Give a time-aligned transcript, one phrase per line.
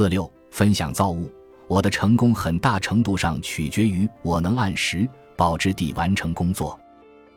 [0.00, 1.30] 四六分享造物，
[1.68, 6.80] 我的成功很大程度上取决于我能按时、保质地完成工作。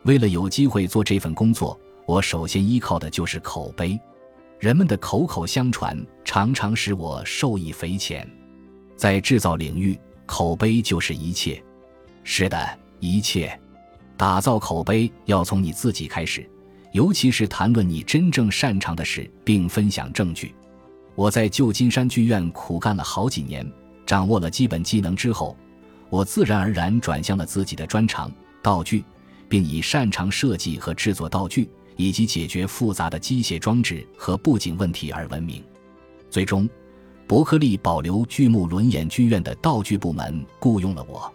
[0.04, 4.00] 为了有机会做这份工作，我首先依靠的就是口碑。
[4.58, 8.26] 人们的口口相传常常使我受益匪浅。
[8.96, 11.62] 在制造领域，口碑就是一切。
[12.22, 13.60] 是的，一切。
[14.16, 16.48] 打造口碑要从你自己开始，
[16.92, 20.54] 尤其是谈论你真正擅长的事，并分享证据。
[21.16, 23.64] 我在旧金山剧院苦干了好几年，
[24.04, 25.56] 掌握了基本技能之后，
[26.10, 29.04] 我自然而然转向了自己的专长——道具，
[29.48, 35.62] 并以擅长设计和制作道具，以及解决复杂的机械装置和布景问题而闻名。
[36.30, 36.68] 最终，
[37.28, 41.32] 伯克利保留巨幕轮演剧院的道具部门雇佣了我，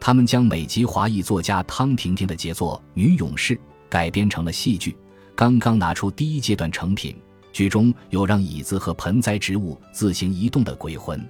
[0.00, 3.54] 他们将美籍华裔作家汤婷婷的杰作《女勇士》
[3.90, 4.96] 改编成了戏剧，
[5.36, 7.14] 刚刚拿出第一阶段成品。
[7.52, 11.20] 剧中有让椅子和盆栽植物自行移动的鬼魂。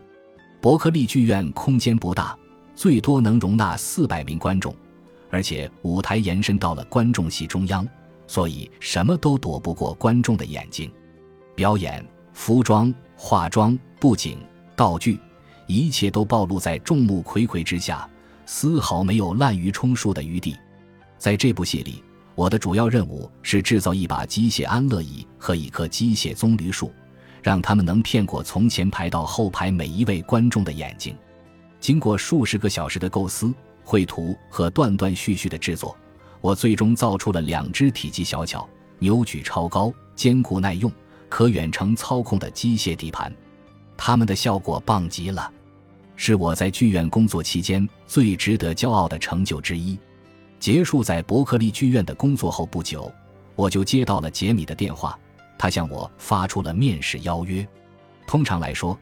[0.61, 2.37] 伯克利剧院空间不大，
[2.75, 4.75] 最多能容纳四百名观众，
[5.31, 7.87] 而且舞台延伸到了观众席中央，
[8.27, 10.91] 所以什么都躲不过观众的眼睛。
[11.55, 14.39] 表演、服装、化妆、布景、
[14.77, 15.19] 道具，
[15.67, 18.09] 一切都暴露在众目睽睽之下，
[18.45, 20.55] 丝毫没有滥竽充数的余地。
[21.17, 22.03] 在这部戏里。
[22.35, 26.93] 我的主要任务是制造一把机械安乐椅和一棵机械棕榈树，
[27.43, 31.15] 让他们能骗过从前排到后排每一位观众的眼睛。
[31.81, 35.97] 经过数十个小时的构思、绘图和断断续续的制作，
[36.41, 40.91] 我最终造出了两只体积小巧、扭矩超高、坚固耐用、
[41.29, 43.35] 可远程操控的机械底盘。
[43.97, 45.51] 它们的效果棒极了，
[46.17, 49.99] 是我在剧院工作期间最值得骄傲的成就之一。
[50.61, 53.11] 结束在伯克利剧院的工作后不久，
[53.57, 55.19] 我就接到了杰米的电话，
[55.59, 57.67] 他向我发出了面试邀约。
[58.27, 58.97] 通常来说，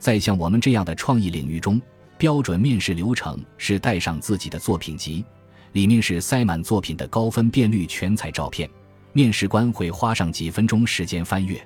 [0.00, 1.80] 在像我们这样的创意领域中，
[2.18, 5.24] 标准面试流程是带上自己的作品集，
[5.70, 8.68] 里面是塞满作品的高分辨率全彩照片。
[9.12, 11.64] 面试官会花上几分钟时间翻阅。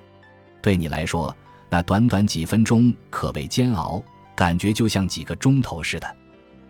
[0.61, 1.35] 对你来说，
[1.71, 4.03] 那短短几分钟可谓煎熬，
[4.35, 6.15] 感觉就像几个钟头似的。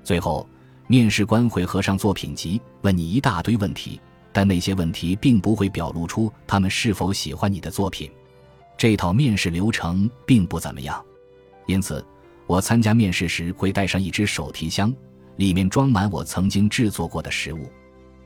[0.02, 0.48] 最后。
[0.92, 4.02] 面试官会合上作品集，问你一大堆问题，
[4.34, 8.10] 但那些问题并不会表露出他们是否喜欢你的作品。
[8.76, 11.00] 这套面试流程并不怎么样，
[11.68, 12.04] 因此
[12.48, 14.92] 我参加面试时会带上一只手提箱，
[15.36, 17.70] 里面装满我曾经制作过的食物。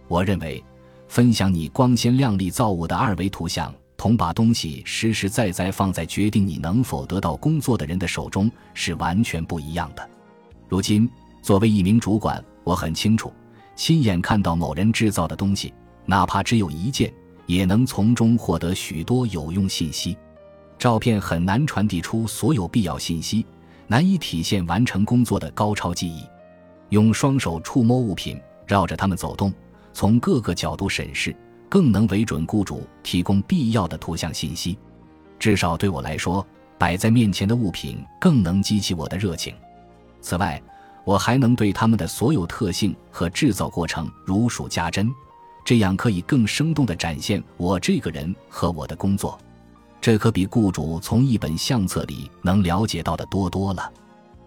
[0.07, 0.63] 我认为，
[1.09, 10.09] 分享你光鲜亮丽造物的二维图像，同把东西实实在在放在决定你能否得到工作的人的手中是完全不一样的。
[10.69, 11.09] 如今，
[11.41, 13.31] 作为一名主管，我很清楚，
[13.75, 15.73] 亲眼看到某人制造的东西，
[16.05, 17.13] 哪怕只有一件，
[17.45, 20.17] 也能从中获得许多有用信息。
[20.77, 23.45] 照片很难传递出所有必要信息，
[23.87, 26.23] 难以体现完成工作的高超技艺。
[26.89, 29.51] 用双手触摸物品，绕着它们走动，
[29.93, 31.35] 从各个角度审视，
[31.69, 34.77] 更能为准雇主提供必要的图像信息。
[35.39, 36.45] 至少对我来说，
[36.77, 39.53] 摆在面前的物品更能激起我的热情。
[40.21, 40.61] 此外，
[41.05, 45.13] 我还能对它们的所有特性和制造过程如数家珍，
[45.65, 49.37] 这样可以更生动地展现我这个人和我的工作。
[49.99, 53.91] 这可比雇主从一本相册里能了解到的多多了。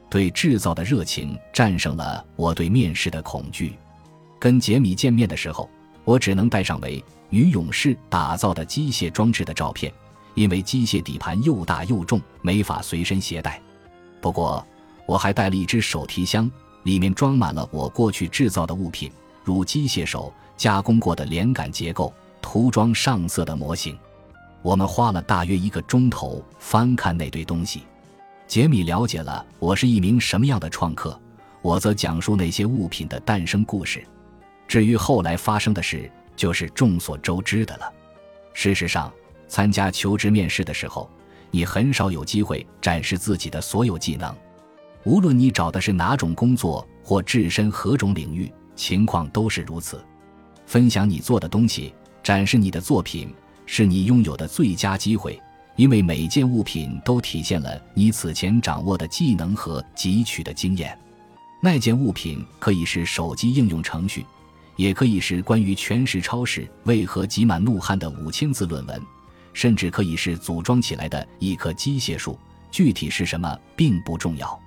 [0.08, 3.76] 对制造的热情战胜了我对面试的恐惧。
[4.38, 5.68] 跟杰米见面的时候，
[6.04, 9.92] 我只能带上为女勇士打造的机械装置的照片，
[10.34, 13.60] 因为机械底盘又大又重，没法随身携带。
[14.20, 14.64] 不过，
[15.06, 16.50] 我还带了一只手提箱，
[16.82, 19.10] 里面装满了我过去制造的物品，
[19.44, 22.12] 如机械手加工过的连杆结构、
[22.42, 23.96] 涂装上色的模型。
[24.62, 27.84] 我们花了大约一个钟头翻看那堆东西。
[28.48, 31.18] 杰米了解了我是一名什么样的创客，
[31.62, 34.04] 我则讲述那些物品的诞生故事。
[34.66, 37.92] 至于后来发生的事，就是众所周知的了。
[38.52, 39.12] 事实上，
[39.46, 41.08] 参加求职面试的时候，
[41.50, 44.34] 你很少有机会展示自己的所有技能。
[45.06, 50.04] 无论你找的是哪种工作或置身何种领域，情况都是如此。
[50.66, 51.94] 分享你做的东西，
[52.24, 53.32] 展示你的作品，
[53.66, 55.40] 是你拥有的最佳机会，
[55.76, 60.98] 因为每件物品都体现了你此前掌握的技能和汲取的经验。
[61.62, 64.26] 那件物品可以是手机应用程序，
[64.74, 69.00] 也可以是关于全食超市为何挤满怒汉的五千字论文，
[69.52, 72.36] 甚至可以是组装起来的一棵机械树。
[72.72, 74.60] 具体是什么并不重要。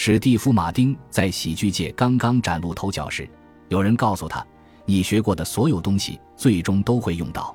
[0.00, 3.28] 史蒂夫·马丁在喜剧界刚刚崭露头角时，
[3.68, 4.46] 有人告诉他
[4.86, 7.52] ：“你学过的所有东西，最终都会用到。”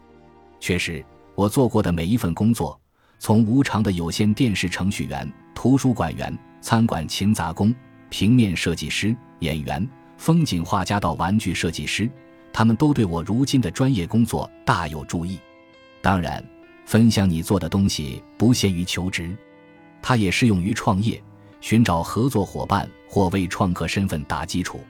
[0.59, 1.01] 确实，
[1.35, 2.77] 我做过的每一份工作，
[3.17, 5.25] 从无偿的有线电视程序员
[5.55, 7.73] 图书馆员、餐馆勤杂工、
[8.09, 12.11] 平面设计师、演员、风景画家到玩具设计师，
[12.51, 15.39] 他们都对我如今的专业工作大有注意。
[16.01, 16.43] 当然，
[16.85, 19.33] 分享你做的东西不限于求职，
[20.01, 21.23] 它也适用于创业，
[21.63, 24.81] 寻找合作伙伴或为创客身份打基础。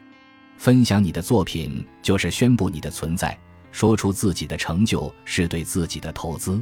[0.57, 3.37] 分享你的作品就是宣布你的存在，
[3.71, 6.59] 说出自己的成就是对自己的投资。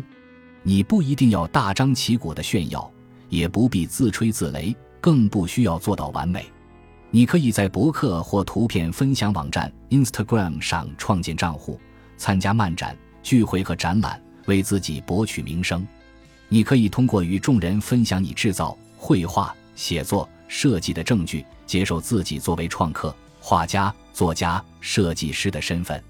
[0.64, 2.92] 你不一定要大张旗鼓的炫耀，
[3.30, 6.46] 也不必自吹自擂，更不需要做到完美。
[7.10, 11.80] 你可以在博客或图片分享网站 Instagram 上创建账户，
[12.18, 15.88] 参加漫展、聚会和展览，为自己博取名声。
[16.50, 23.16] 你可以通过与众人分享你制造、绘画、写作、设计的证据，接受自己作为创客。
[23.44, 26.02] 画家、作家、设计师的身份，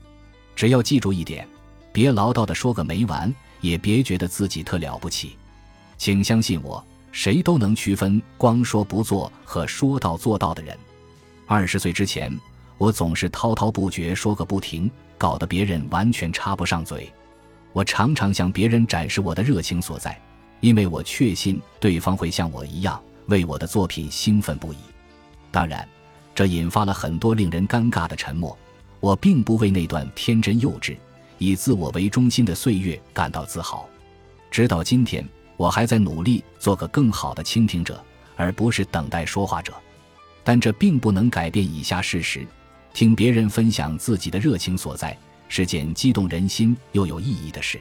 [0.53, 1.47] 只要记住一点：
[1.93, 5.37] 别唠叨的说个没完，也别觉得自己特了不起。
[5.97, 10.77] 请相信我，谁都能区分光说不做和说到做到的人。
[11.47, 12.37] 二十岁之前，
[12.77, 17.09] 我总是滔滔不绝说个不停，搞得别人完全插不上嘴。
[17.71, 20.19] 我常常向别人展示我的热情所在，
[20.59, 24.77] 因为我确信对方会像我一样为我的作品兴奋不已。
[25.51, 25.87] 当然。
[26.33, 28.57] 这引发了很多令人尴尬的沉默。
[29.01, 30.95] 我并不为那段天真幼稚、
[31.37, 33.87] 以自我为中心的岁月感到自豪。
[34.49, 35.27] 直到今天，
[35.57, 38.01] 我还在努力做个更好的倾听者，
[38.37, 39.73] 而不是等待说话者。
[40.41, 42.47] 但这并不能改变以下事实：
[42.93, 45.15] 听别人分享自己的热情所在，
[45.49, 47.79] 是件激动人心又有意义的事。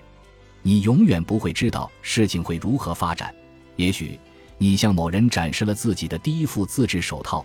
[0.63, 3.33] 你永远不会知道事情会如何发展。
[3.77, 4.19] 也许，
[4.63, 7.43] 你向某人展示了自己的第一副自制手套。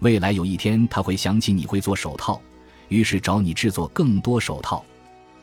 [0.00, 2.38] 未来有一天，他会想起你会做手套，
[2.88, 4.84] 于是找你制作更多手套。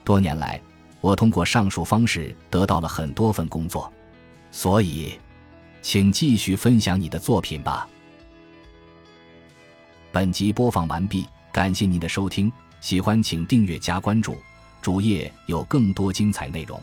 [0.04, 0.62] 多年来，
[1.02, 3.92] 我通过上述方式得到了很多份工作，
[4.52, 5.20] 所以，
[5.82, 7.90] 请继续分享你的作品吧。
[10.12, 12.52] 本集播放完毕，感谢您的收听，
[12.82, 14.38] 喜欢请订阅加关注，
[14.80, 16.80] 主页有更多精彩内容。